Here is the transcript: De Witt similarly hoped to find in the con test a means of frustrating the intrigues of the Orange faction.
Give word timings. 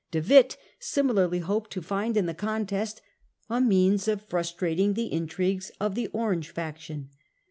De 0.09 0.19
Witt 0.19 0.57
similarly 0.79 1.37
hoped 1.37 1.69
to 1.69 1.79
find 1.79 2.17
in 2.17 2.25
the 2.25 2.33
con 2.33 2.65
test 2.65 3.03
a 3.51 3.61
means 3.61 4.07
of 4.07 4.25
frustrating 4.27 4.95
the 4.95 5.13
intrigues 5.13 5.71
of 5.79 5.93
the 5.93 6.07
Orange 6.07 6.49
faction. 6.49 7.11